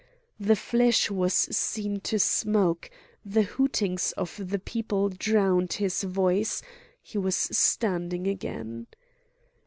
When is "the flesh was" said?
0.39-1.31